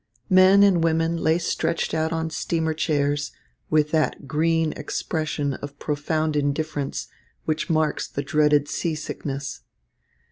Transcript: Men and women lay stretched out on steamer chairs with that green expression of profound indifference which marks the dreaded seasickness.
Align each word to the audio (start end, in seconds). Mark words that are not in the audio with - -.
Men 0.31 0.63
and 0.63 0.83
women 0.83 1.17
lay 1.17 1.37
stretched 1.37 1.93
out 1.93 2.11
on 2.11 2.31
steamer 2.31 2.73
chairs 2.73 3.31
with 3.69 3.91
that 3.91 4.27
green 4.27 4.71
expression 4.73 5.53
of 5.53 5.77
profound 5.77 6.35
indifference 6.35 7.07
which 7.45 7.69
marks 7.69 8.07
the 8.07 8.23
dreaded 8.23 8.67
seasickness. 8.67 9.61